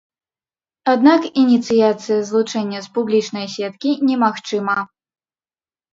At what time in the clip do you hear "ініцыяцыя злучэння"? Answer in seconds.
1.41-2.79